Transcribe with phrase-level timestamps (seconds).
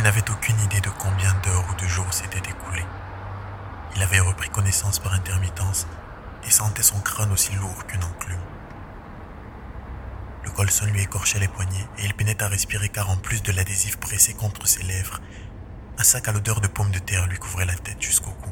[0.00, 2.86] Il n'avait aucune idée de combien d'heures ou de jours s'étaient écoulés.
[3.94, 5.86] Il avait repris connaissance par intermittence
[6.42, 8.40] et sentait son crâne aussi lourd qu'une enclume.
[10.42, 13.52] Le colson lui écorchait les poignets et il peinait à respirer car en plus de
[13.52, 15.20] l'adhésif pressé contre ses lèvres,
[15.98, 18.50] un sac à l'odeur de pommes de terre lui couvrait la tête jusqu'au cou.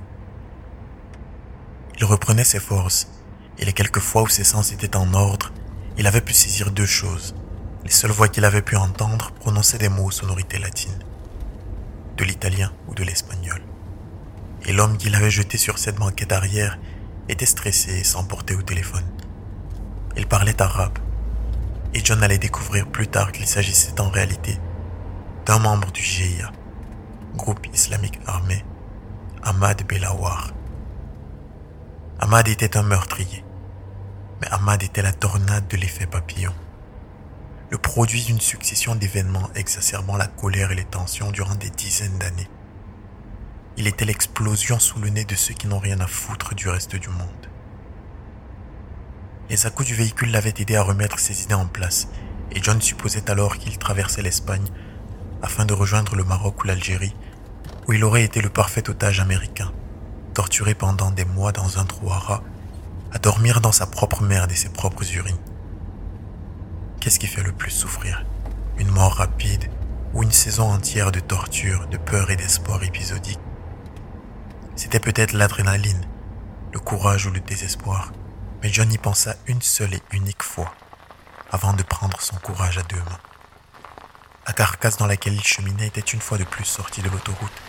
[1.96, 3.08] Il reprenait ses forces
[3.56, 5.50] et les quelques fois où ses sens étaient en ordre,
[5.96, 7.34] il avait pu saisir deux choses.
[7.84, 11.02] Les seules voix qu'il avait pu entendre prononçaient des mots aux sonorités latines,
[12.18, 13.62] de l'italien ou de l'espagnol.
[14.66, 16.78] Et l'homme qu'il avait jeté sur cette banquette arrière
[17.28, 19.06] était stressé et s'emportait au téléphone.
[20.16, 20.98] Il parlait arabe,
[21.94, 24.58] et John allait découvrir plus tard qu'il s'agissait en réalité
[25.46, 26.50] d'un membre du GIA,
[27.36, 28.64] groupe islamique armé,
[29.42, 30.52] Ahmad Belawar.
[32.18, 33.44] Ahmad était un meurtrier,
[34.40, 36.52] mais Ahmad était la tornade de l'effet papillon,
[37.70, 42.48] le produit d'une succession d'événements exacerbant la colère et les tensions durant des dizaines d'années.
[43.76, 46.96] Il était l'explosion sous le nez de ceux qui n'ont rien à foutre du reste
[46.96, 47.48] du monde.
[49.50, 52.08] Les à du véhicule l'avaient aidé à remettre ses idées en place,
[52.50, 54.66] et John supposait alors qu'il traversait l'Espagne
[55.42, 57.14] afin de rejoindre le Maroc ou l'Algérie,
[57.86, 59.72] où il aurait été le parfait otage américain,
[60.34, 62.42] torturé pendant des mois dans un trou à rats,
[63.12, 65.36] à dormir dans sa propre merde et ses propres urines.
[67.08, 68.26] Qu'est-ce qui fait le plus souffrir?
[68.76, 69.70] Une mort rapide
[70.12, 73.40] ou une saison entière de torture, de peur et d'espoir épisodique
[74.76, 76.06] C'était peut-être l'adrénaline,
[76.70, 78.12] le courage ou le désespoir
[78.62, 80.74] mais John y pensa une seule et unique fois
[81.50, 83.20] avant de prendre son courage à deux mains.
[84.46, 87.62] La carcasse dans laquelle il cheminait était une fois de plus sortie de l'autoroute,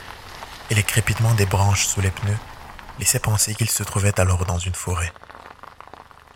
[0.70, 2.38] et les crépitements des branches sous les pneus
[3.00, 5.14] laissaient penser qu'il se trouvait alors dans une forêt.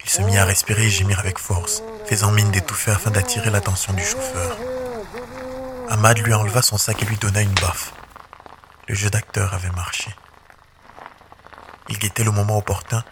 [0.03, 3.93] Il se mit à respirer et gémir avec force, faisant mine d'étouffer afin d'attirer l'attention
[3.93, 4.57] du chauffeur.
[5.89, 7.93] Ahmad lui enleva son sac et lui donna une baffe.
[8.87, 10.13] Le jeu d'acteur avait marché.
[11.89, 13.03] Il guettait le moment opportun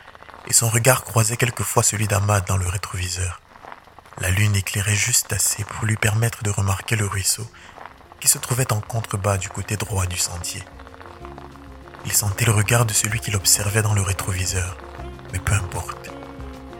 [0.47, 3.39] et son regard croisait quelquefois celui d'Ahmad dans le rétroviseur.
[4.19, 7.49] La lune éclairait juste assez pour lui permettre de remarquer le ruisseau
[8.19, 10.63] qui se trouvait en contrebas du côté droit du sentier.
[12.05, 14.77] Il sentait le regard de celui qui l'observait dans le rétroviseur,
[15.31, 16.11] mais peu importe,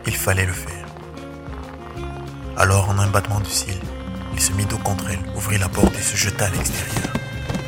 [0.07, 0.85] il fallait le faire.
[2.57, 3.79] Alors, en un battement de cils,
[4.33, 7.13] il se mit dos contre elle, ouvrit la porte et se jeta à l'extérieur.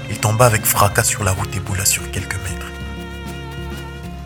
[0.10, 2.72] Il tomba avec fracas sur la route et boula sur quelques mètres.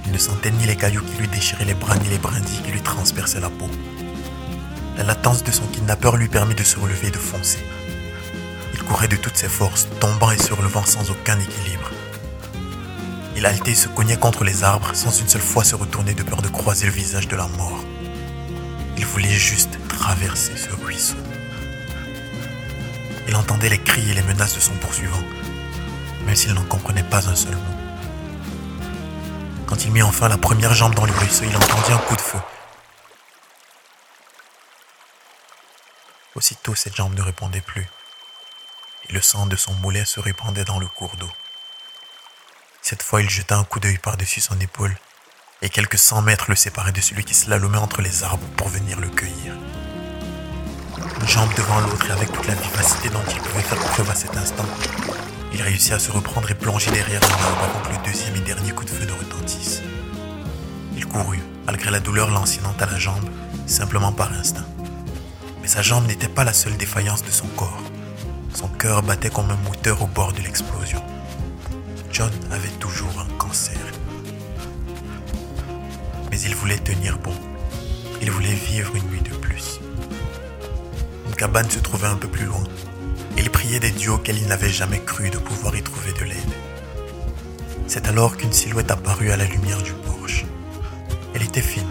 [0.05, 2.71] Il ne sentait ni les cailloux qui lui déchiraient les bras ni les brindilles qui
[2.71, 3.69] lui transperçaient la peau.
[4.97, 7.59] La latence de son kidnappeur lui permit de se relever et de foncer.
[8.73, 11.91] Il courait de toutes ses forces, tombant et se relevant sans aucun équilibre.
[13.35, 16.23] Il haletait et se cognait contre les arbres sans une seule fois se retourner de
[16.23, 17.83] peur de croiser le visage de la mort.
[18.97, 21.17] Il voulait juste traverser ce ruisseau.
[23.27, 25.21] Il entendait les cris et les menaces de son poursuivant,
[26.25, 27.77] même s'il n'en comprenait pas un seul mot.
[29.67, 32.21] Quand il mit enfin la première jambe dans le ruisseau, il entendit un coup de
[32.21, 32.39] feu.
[36.35, 37.87] Aussitôt, cette jambe ne répondait plus,
[39.09, 41.31] et le sang de son moulet se répandait dans le cours d'eau.
[42.81, 44.97] Cette fois, il jeta un coup d'œil par-dessus son épaule,
[45.61, 48.99] et quelques cent mètres le séparaient de celui qui slalomait entre les arbres pour venir
[48.99, 49.53] le cueillir.
[51.19, 54.15] Une jambe devant l'autre et avec toute la vivacité dont il pouvait faire preuve à
[54.15, 54.65] cet instant,
[55.53, 58.41] il réussit à se reprendre et plonger derrière un arbre avant que le deuxième et
[58.41, 59.81] dernier coup de feu ne retentisse.
[60.95, 63.29] Il courut, malgré la douleur lancinante à la jambe,
[63.65, 64.65] simplement par instinct.
[65.61, 67.81] Mais sa jambe n'était pas la seule défaillance de son corps.
[68.53, 71.03] Son cœur battait comme un moteur au bord de l'explosion.
[72.11, 73.77] John avait toujours un cancer.
[76.37, 77.33] Mais il voulait tenir bon.
[78.21, 79.79] Il voulait vivre une nuit de plus.
[81.25, 82.63] Une cabane se trouvait un peu plus loin,
[83.39, 86.53] il priait des dieux auxquels il n'avait jamais cru de pouvoir y trouver de l'aide.
[87.87, 90.45] C'est alors qu'une silhouette apparut à la lumière du porche.
[91.33, 91.89] Elle était fine,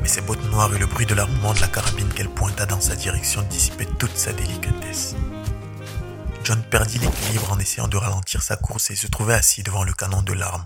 [0.00, 2.80] mais ses bottes noires et le bruit de l'armement de la carabine qu'elle pointa dans
[2.80, 5.14] sa direction dissipaient toute sa délicatesse.
[6.42, 9.92] John perdit l'équilibre en essayant de ralentir sa course et se trouvait assis devant le
[9.92, 10.64] canon de l'arme.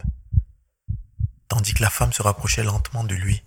[1.49, 3.43] Tandis que la femme se rapprochait lentement de lui,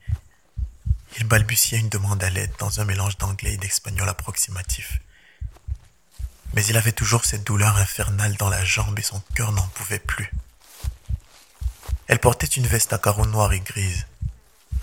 [1.18, 5.00] il balbutiait une demande à l'aide dans un mélange d'anglais et d'espagnol approximatif.
[6.54, 10.00] Mais il avait toujours cette douleur infernale dans la jambe et son cœur n'en pouvait
[10.00, 10.32] plus.
[12.08, 14.06] Elle portait une veste à carreaux noirs et grises,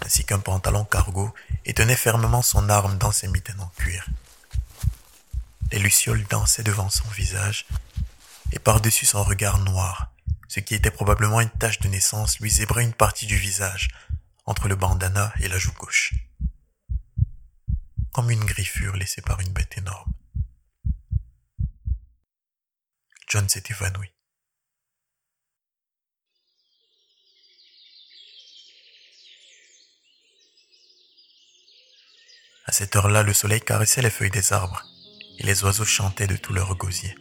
[0.05, 4.07] ainsi qu'un pantalon cargo, et tenait fermement son arme dans ses mitaines en cuir.
[5.73, 7.67] Les lucioles dansaient devant son visage,
[8.53, 10.11] et par-dessus son regard noir,
[10.49, 13.89] ce qui était probablement une tache de naissance, lui zébrait une partie du visage,
[14.47, 16.15] entre le bandana et la joue gauche.
[18.13, 20.13] Comme une griffure laissée par une bête énorme.
[23.29, 24.11] John s'est évanoui.
[32.65, 34.83] À cette heure-là, le soleil caressait les feuilles des arbres
[35.39, 37.15] et les oiseaux chantaient de tout leur gosier.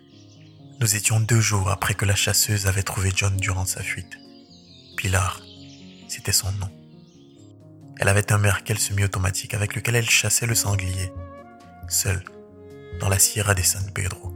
[0.79, 4.19] Nous étions deux jours après que la chasseuse avait trouvé John durant sa fuite.
[4.95, 5.41] Pilar,
[6.07, 6.69] c'était son nom.
[7.99, 11.11] Elle avait un Merkel semi-automatique avec lequel elle chassait le sanglier,
[11.87, 12.23] seule,
[12.99, 14.35] dans la Sierra de San Pedro.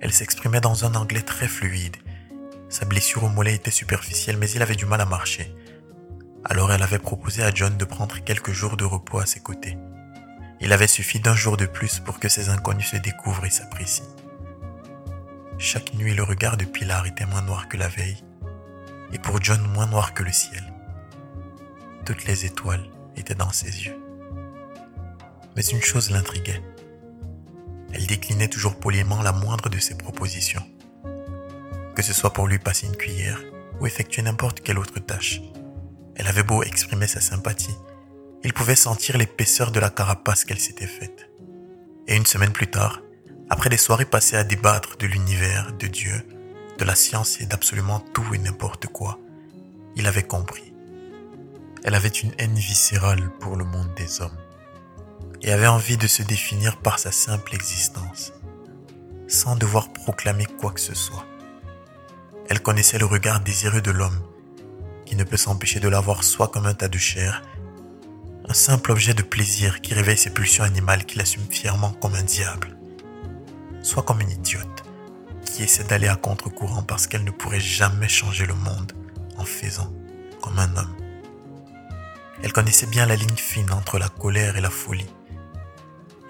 [0.00, 1.96] Elle s'exprimait dans un anglais très fluide.
[2.68, 5.54] Sa blessure au mollet était superficielle, mais il avait du mal à marcher.
[6.44, 9.78] Alors elle avait proposé à John de prendre quelques jours de repos à ses côtés.
[10.60, 14.06] Il avait suffi d'un jour de plus pour que ces inconnus se découvrent et s'apprécient.
[15.58, 18.22] Chaque nuit, le regard de Pilar était moins noir que la veille,
[19.12, 20.62] et pour John moins noir que le ciel.
[22.04, 22.84] Toutes les étoiles
[23.16, 23.96] étaient dans ses yeux.
[25.56, 26.62] Mais une chose l'intriguait.
[27.92, 30.66] Elle déclinait toujours poliment la moindre de ses propositions.
[31.94, 33.40] Que ce soit pour lui passer une cuillère
[33.80, 35.40] ou effectuer n'importe quelle autre tâche.
[36.16, 37.76] Elle avait beau exprimer sa sympathie,
[38.44, 41.28] il pouvait sentir l'épaisseur de la carapace qu'elle s'était faite.
[42.06, 43.00] Et une semaine plus tard,
[43.48, 46.26] après des soirées passées à débattre de l'univers, de Dieu,
[46.78, 49.18] de la science et d'absolument tout et n'importe quoi,
[49.94, 50.72] il avait compris.
[51.84, 54.36] Elle avait une haine viscérale pour le monde des hommes
[55.42, 58.32] et avait envie de se définir par sa simple existence,
[59.28, 61.24] sans devoir proclamer quoi que ce soit.
[62.48, 64.20] Elle connaissait le regard désireux de l'homme,
[65.04, 67.42] qui ne peut s'empêcher de l'avoir soit comme un tas de chair,
[68.48, 72.22] un simple objet de plaisir qui réveille ses pulsions animales qu'il assume fièrement comme un
[72.22, 72.76] diable,
[73.86, 74.82] soit comme une idiote
[75.44, 78.92] qui essaie d'aller à contre-courant parce qu'elle ne pourrait jamais changer le monde
[79.38, 79.92] en faisant
[80.42, 80.96] comme un homme.
[82.42, 85.06] Elle connaissait bien la ligne fine entre la colère et la folie.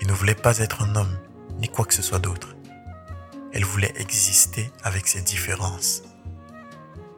[0.02, 1.18] Il ne voulait pas être un homme,
[1.58, 2.54] ni quoi que ce soit d'autre.
[3.54, 6.02] Elle voulait exister avec ses différences.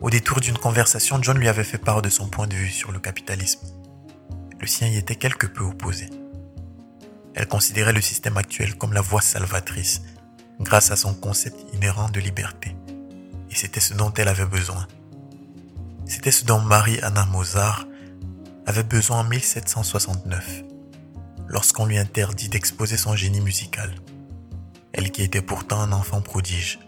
[0.01, 2.93] Au détour d'une conversation, John lui avait fait part de son point de vue sur
[2.93, 3.67] le capitalisme.
[4.61, 6.09] Le sien y était quelque peu opposé.
[7.35, 10.03] Elle considérait le système actuel comme la voie salvatrice
[10.61, 12.75] grâce à son concept inhérent de liberté.
[13.51, 14.87] Et c'était ce dont elle avait besoin.
[16.07, 17.87] C'était ce dont Marie-Anna Mozart
[18.67, 20.65] avait besoin en 1769,
[21.47, 23.95] lorsqu'on lui interdit d'exposer son génie musical.
[24.93, 26.79] Elle qui était pourtant un enfant prodige.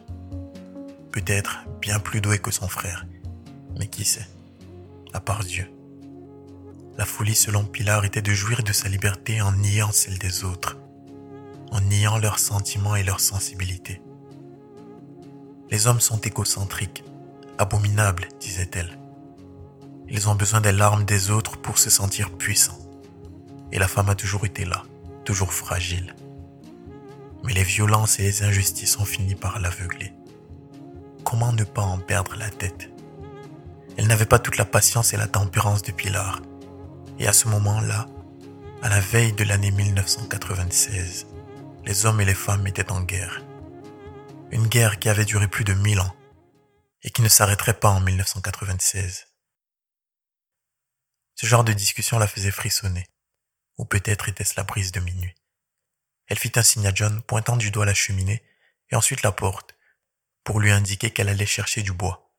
[1.13, 3.07] Peut-être bien plus doué que son frère,
[3.79, 4.29] mais qui sait,
[5.13, 5.71] à part Dieu.
[6.99, 10.77] La folie selon Pilar était de jouir de sa liberté en niant celle des autres
[11.71, 14.03] en niant leurs sentiments et leurs sensibilités.
[15.71, 17.05] Les hommes sont égocentriques,
[17.59, 18.99] abominables, disait-elle.
[20.09, 22.79] Ils ont besoin des larmes des autres pour se sentir puissants.
[23.71, 24.83] Et la femme a toujours été là,
[25.25, 26.17] toujours fragile.
[27.45, 30.13] Mais les violences et les injustices ont fini par l'aveugler.
[31.23, 32.91] Comment ne pas en perdre la tête?
[33.97, 36.41] Elle n'avait pas toute la patience et la tempérance de Pilar.
[37.21, 38.07] Et à ce moment-là,
[38.83, 41.27] à la veille de l'année 1996,
[41.85, 43.43] les hommes et les femmes étaient en guerre.
[44.51, 46.15] Une guerre qui avait duré plus de mille ans
[47.03, 49.27] et qui ne s'arrêterait pas en 1996.
[51.35, 53.07] Ce genre de discussion la faisait frissonner,
[53.79, 55.35] ou peut-être était-ce la brise de minuit.
[56.27, 58.45] Elle fit un signe à John, pointant du doigt la cheminée,
[58.91, 59.75] et ensuite la porte,
[60.45, 62.31] pour lui indiquer qu'elle allait chercher du bois.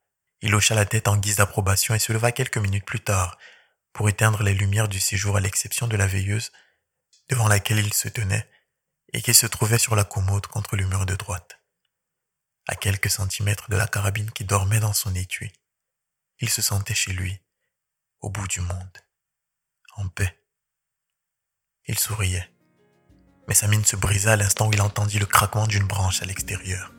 [0.42, 3.40] Il hocha la tête en guise d'approbation et se leva quelques minutes plus tard,
[3.92, 6.52] pour éteindre les lumières du séjour à l'exception de la veilleuse,
[7.30, 8.48] devant laquelle il se tenait,
[9.14, 11.60] et qui se trouvait sur la commode contre le mur de droite,
[12.68, 15.52] à quelques centimètres de la carabine qui dormait dans son étui.
[16.40, 17.40] Il se sentait chez lui,
[18.22, 18.98] au bout du monde,
[19.96, 20.40] en paix.
[21.88, 22.52] Il souriait,
[23.48, 26.26] mais sa mine se brisa à l'instant où il entendit le craquement d'une branche à
[26.26, 26.94] l'extérieur.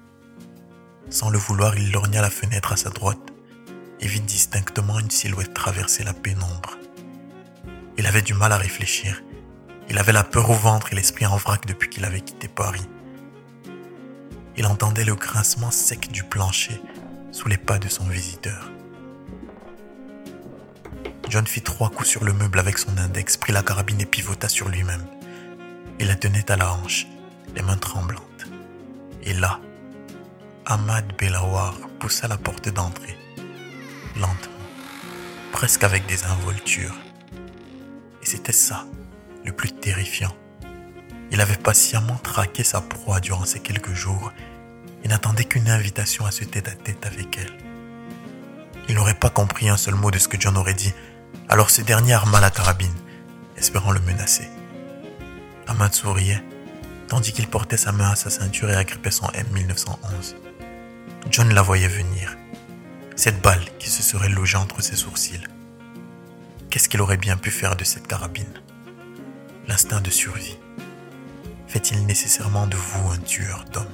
[1.11, 3.33] Sans le vouloir, il lorgna la fenêtre à sa droite
[4.01, 6.77] et vit distinctement une silhouette traverser la pénombre.
[7.97, 9.23] Il avait du mal à réfléchir
[9.89, 12.87] il avait la peur au ventre et l'esprit en vrac depuis qu'il avait quitté Paris.
[14.57, 16.81] Il entendait le grincement sec du plancher
[17.31, 18.71] sous les pas de son visiteur.
[21.29, 24.49] John fit trois coups sur le meuble avec son index, prit la carabine et pivota
[24.49, 25.07] sur lui-même.
[25.99, 27.07] Il la tenait à la hanche,
[27.57, 28.47] les mains tremblantes.
[29.23, 29.59] Et là,
[30.67, 33.17] Ahmad Belawar poussa la porte d'entrée,
[34.17, 34.53] lentement,
[35.53, 36.97] presque avec des involtures.
[38.23, 38.85] Et c'était ça,
[39.45, 40.35] le plus terrifiant.
[41.31, 44.33] Il avait patiemment traqué sa proie durant ces quelques jours
[45.05, 47.53] et n'attendait qu'une invitation à se tête-à-tête avec elle.
[48.89, 50.93] Il n'aurait pas compris un seul mot de ce que John aurait dit,
[51.49, 52.95] alors ce dernier arma la carabine,
[53.57, 54.49] espérant le menacer.
[55.67, 56.43] Ahmad souriait,
[57.09, 60.35] tandis qu'il portait sa main à sa ceinture et agrippait son M1911.
[61.31, 62.37] John la voyait venir.
[63.17, 65.47] Cette balle qui se serait logée entre ses sourcils.
[66.71, 68.61] Qu'est-ce qu'il aurait bien pu faire de cette carabine?
[69.69, 70.59] L'instinct de survie.
[71.69, 73.87] Fait-il nécessairement de vous un tueur d'hommes?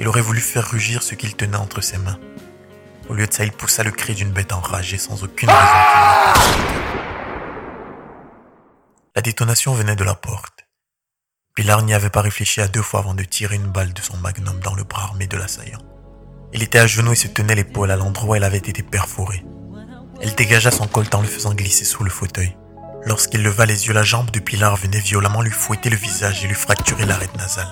[0.00, 2.18] Il aurait voulu faire rugir ce qu'il tenait entre ses mains.
[3.08, 6.60] Au lieu de ça, il poussa le cri d'une bête enragée sans aucune raison.
[9.14, 10.66] La détonation venait de la porte.
[11.54, 14.16] Pilar n'y avait pas réfléchi à deux fois avant de tirer une balle de son
[14.16, 15.82] magnum dans le bras armé de l'assaillant.
[16.52, 19.44] Il était à genoux et se tenait l'épaule à l'endroit où elle avait été perforée.
[20.20, 22.56] Elle dégagea son colt en le faisant glisser sous le fauteuil.
[23.06, 26.48] Lorsqu'il leva les yeux, la jambe de Pilar venait violemment lui fouetter le visage et
[26.48, 27.68] lui fracturer l'arête nasale.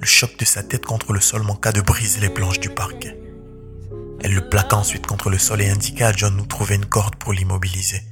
[0.00, 3.18] Le choc de sa tête contre le sol manqua de briser les planches du parquet.
[4.20, 7.16] Elle le plaqua ensuite contre le sol et indiqua à John où trouver une corde
[7.16, 8.02] pour l'immobiliser.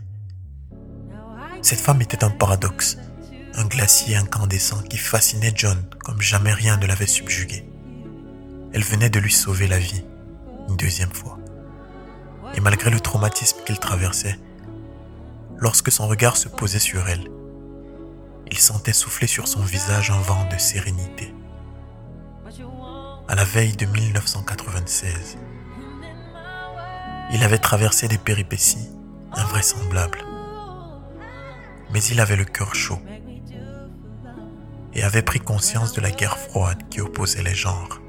[1.62, 2.96] Cette femme était un paradoxe,
[3.54, 7.68] un glacier incandescent qui fascinait John comme jamais rien ne l'avait subjugué.
[8.72, 10.04] Elle venait de lui sauver la vie,
[10.68, 11.38] une deuxième fois.
[12.54, 14.38] Et malgré le traumatisme qu'il traversait,
[15.58, 17.30] lorsque son regard se posait sur elle,
[18.50, 21.34] il sentait souffler sur son visage un vent de sérénité.
[23.28, 25.38] À la veille de 1996,
[27.32, 28.88] il avait traversé des péripéties
[29.32, 30.24] invraisemblables.
[31.92, 33.00] Mais il avait le cœur chaud
[34.94, 38.00] et avait pris conscience de la guerre froide qui opposait les genres.